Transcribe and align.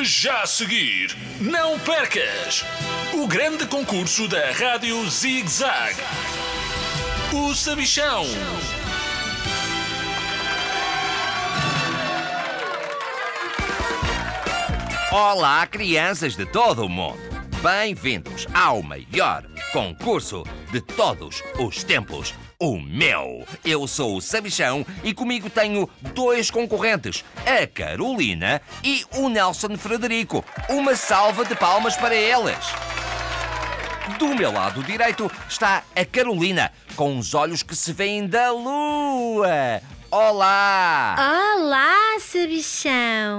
Já 0.00 0.42
a 0.42 0.46
seguir, 0.46 1.16
não 1.40 1.76
percas 1.80 2.64
o 3.14 3.26
grande 3.26 3.66
concurso 3.66 4.28
da 4.28 4.52
Rádio 4.52 5.08
Zig 5.10 5.48
Zag. 5.48 5.96
O 7.32 7.52
Sabichão. 7.52 8.24
Olá, 15.10 15.66
crianças 15.66 16.36
de 16.36 16.46
todo 16.46 16.84
o 16.84 16.88
mundo. 16.88 17.37
Bem-vindos 17.62 18.46
ao 18.54 18.80
maior 18.84 19.44
concurso 19.72 20.44
de 20.70 20.80
todos 20.80 21.42
os 21.58 21.82
tempos. 21.82 22.32
O 22.56 22.78
meu! 22.78 23.44
Eu 23.64 23.88
sou 23.88 24.16
o 24.16 24.20
Sabichão 24.20 24.86
e 25.02 25.12
comigo 25.12 25.50
tenho 25.50 25.90
dois 26.14 26.52
concorrentes, 26.52 27.24
a 27.44 27.66
Carolina 27.66 28.62
e 28.84 29.04
o 29.16 29.28
Nelson 29.28 29.76
Frederico. 29.76 30.44
Uma 30.68 30.94
salva 30.94 31.44
de 31.44 31.56
palmas 31.56 31.96
para 31.96 32.14
eles! 32.14 32.64
Do 34.20 34.36
meu 34.36 34.52
lado 34.52 34.80
direito 34.84 35.28
está 35.48 35.82
a 35.96 36.04
Carolina, 36.04 36.70
com 36.94 37.18
os 37.18 37.34
olhos 37.34 37.64
que 37.64 37.74
se 37.74 37.92
veem 37.92 38.28
da 38.28 38.52
lua. 38.52 39.82
Olá! 40.12 41.16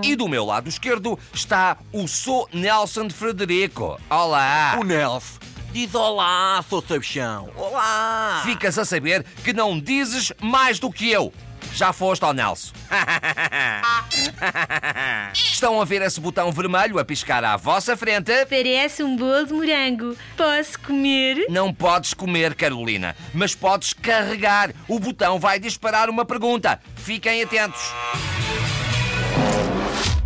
E 0.04 0.16
do 0.16 0.28
meu 0.28 0.46
lado 0.46 0.70
esquerdo 0.70 1.18
está 1.34 1.78
o 1.92 2.08
Sou 2.08 2.48
Nelson 2.54 3.08
de 3.08 3.14
Frederico. 3.14 4.00
Olá! 4.10 4.78
O 4.80 4.84
Nelson 4.84 5.40
diz 5.72 5.94
olá, 5.94 6.64
sou 6.68 6.82
sabichão. 6.82 7.50
Olá! 7.56 8.42
Ficas 8.44 8.78
a 8.78 8.86
saber 8.86 9.24
que 9.44 9.54
não 9.54 9.80
dizes 9.80 10.32
mais 10.42 10.80
do 10.80 10.92
que 10.92 11.10
eu. 11.10 11.32
Já 11.74 11.94
foste 11.94 12.24
ao 12.24 12.34
Nelson. 12.34 12.74
Estão 15.34 15.80
a 15.80 15.86
ver 15.86 16.02
esse 16.02 16.20
botão 16.20 16.52
vermelho 16.52 16.98
a 16.98 17.06
piscar 17.06 17.44
à 17.44 17.56
vossa 17.56 17.96
frente? 17.96 18.32
Parece 18.50 19.04
um 19.04 19.16
bolo 19.16 19.46
de 19.46 19.54
morango. 19.54 20.18
Posso 20.36 20.80
comer? 20.80 21.46
Não 21.50 21.74
podes 21.74 22.14
comer, 22.14 22.56
Carolina, 22.56 23.16
mas 23.34 23.54
podes 23.54 23.94
carregar. 23.94 24.72
O 24.88 25.00
botão 25.00 25.40
vai 25.40 25.60
disparar 25.60 26.10
uma 26.10 26.26
pergunta. 26.26 26.80
Fiquem 26.96 27.44
atentos. 27.44 27.82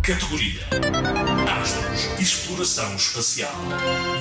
Categoria 0.04 1.33
Astros 1.48 2.08
e 2.18 2.22
Exploração 2.22 2.96
Espacial. 2.96 3.52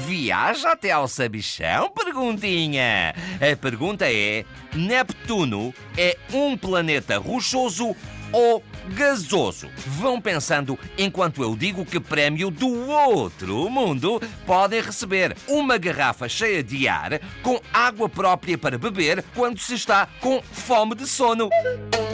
Viaja 0.05 0.71
até 0.71 0.91
ao 0.91 1.07
sabichão? 1.07 1.89
Perguntinha. 1.89 3.15
A 3.35 3.55
pergunta 3.55 4.05
é: 4.11 4.45
Neptuno 4.73 5.73
é 5.97 6.17
um 6.33 6.57
planeta 6.57 7.17
rochoso 7.17 7.95
ou 8.31 8.63
gasoso? 8.89 9.69
Vão 9.85 10.19
pensando 10.19 10.77
enquanto 10.97 11.41
eu 11.41 11.55
digo 11.55 11.85
que 11.85 11.99
prémio 11.99 12.49
do 12.49 12.89
outro 12.89 13.69
mundo 13.69 14.21
podem 14.45 14.81
receber 14.81 15.37
uma 15.47 15.77
garrafa 15.77 16.27
cheia 16.27 16.63
de 16.63 16.87
ar 16.87 17.19
com 17.41 17.61
água 17.71 18.09
própria 18.09 18.57
para 18.57 18.77
beber 18.77 19.23
quando 19.35 19.59
se 19.59 19.75
está 19.75 20.07
com 20.19 20.41
fome 20.41 20.95
de 20.95 21.07
sono. 21.07 21.49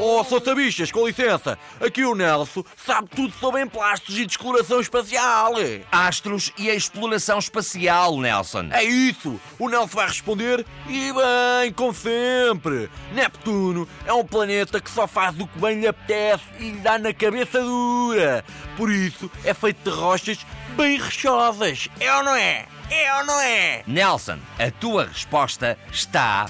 Oh, 0.01 0.23
sou 0.23 0.41
sabichas, 0.44 0.91
com 0.91 1.07
licença. 1.07 1.57
Aqui 1.79 2.05
o 2.05 2.16
Nelson 2.16 2.63
sabe 2.77 3.09
tudo 3.16 3.33
sobre 3.33 3.61
emplastos 3.61 4.17
e 4.17 4.25
de 4.25 4.31
exploração 4.31 4.79
espacial. 5.00 5.53
Astros 5.92 6.52
e 6.58 6.69
a 6.69 6.75
exploração 6.75 7.39
espacial, 7.39 8.19
Nelson. 8.19 8.67
É 8.72 8.83
isso. 8.83 9.39
O 9.58 9.69
Nelson 9.69 9.95
vai 9.95 10.08
responder 10.08 10.66
e 10.88 11.14
bem, 11.14 11.72
como 11.73 11.94
sempre. 11.94 12.89
Neptuno 13.14 13.88
é 14.06 14.11
um 14.14 14.25
planeta 14.25 14.81
que 14.81 14.89
só 14.89 15.08
faz 15.08 15.39
o 15.39 15.47
que 15.47 15.59
bem 15.59 15.80
lhe 15.80 15.88
apetece 15.88 16.44
e 16.59 16.72
lhe 16.72 16.80
dá 16.80 16.97
na 16.97 17.14
cabeça 17.14 17.61
dura. 17.61 18.44
Por 18.75 18.91
isso 18.91 19.31
é 19.44 19.53
feito 19.53 19.89
de 19.89 19.95
rochas 19.95 20.39
bem 20.75 20.97
rochosas. 20.97 21.88
É 22.00 22.13
ou 22.16 22.23
não 22.23 22.36
é? 22.36 22.66
É 22.89 23.16
ou 23.16 23.25
não 23.25 23.39
é? 23.39 23.84
Nelson, 23.88 24.39
a 24.58 24.72
tua 24.72 25.06
resposta 25.06 25.78
está. 25.91 26.47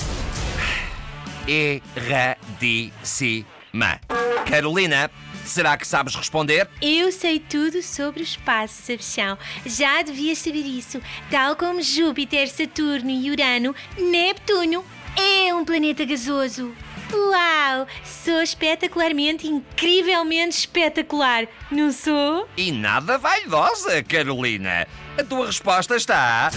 erradíssima. 1.48 3.46
Carolina, 4.50 5.12
será 5.46 5.78
que 5.78 5.88
sabes 5.88 6.16
responder? 6.16 6.68
Eu 6.82 7.12
sei 7.12 7.40
tudo 7.40 7.84
sobre 7.84 8.22
o 8.22 8.24
espaço, 8.24 8.82
sabichão. 8.82 9.38
Já 9.64 10.02
devias 10.02 10.40
saber 10.40 10.66
isso. 10.66 11.00
Tal 11.30 11.56
como 11.56 11.84
Júpiter, 11.84 12.50
Saturno 12.50 13.12
e 13.12 13.30
Urano, 13.30 13.76
Neptuno 13.96 14.84
é 15.16 15.54
um 15.54 15.64
planeta 15.64 16.04
gasoso. 16.04 16.74
Uau! 17.14 17.88
Sou 18.04 18.42
espetacularmente, 18.42 19.48
incrivelmente 19.48 20.58
espetacular, 20.58 21.48
não 21.72 21.92
sou? 21.92 22.50
E 22.58 22.72
nada 22.72 23.20
vaidosa, 23.20 24.02
Carolina. 24.04 24.88
A 25.16 25.24
tua 25.24 25.46
resposta 25.46 25.96
está. 25.96 26.50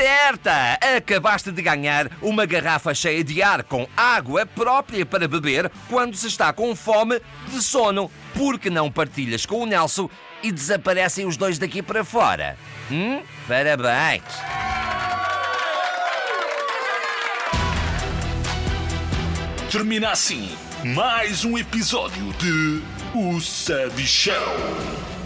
Certa! 0.00 0.78
Acabaste 0.96 1.52
de 1.52 1.60
ganhar 1.60 2.10
uma 2.22 2.46
garrafa 2.46 2.94
cheia 2.94 3.22
de 3.22 3.42
ar 3.42 3.62
com 3.62 3.86
água 3.94 4.46
própria 4.46 5.04
para 5.04 5.28
beber 5.28 5.70
quando 5.90 6.16
se 6.16 6.26
está 6.26 6.54
com 6.54 6.74
fome 6.74 7.20
de 7.48 7.62
sono. 7.62 8.10
Porque 8.32 8.70
não 8.70 8.90
partilhas 8.90 9.44
com 9.44 9.60
o 9.60 9.66
Nelson 9.66 10.08
e 10.42 10.50
desaparecem 10.50 11.26
os 11.26 11.36
dois 11.36 11.58
daqui 11.58 11.82
para 11.82 12.02
fora? 12.02 12.56
Hum? 12.90 13.20
Parabéns! 13.46 14.22
Termina 19.70 20.12
assim 20.12 20.50
mais 20.82 21.44
um 21.44 21.58
episódio 21.58 22.32
de 22.38 22.82
O 23.14 23.38
Sabichão. 23.38 25.19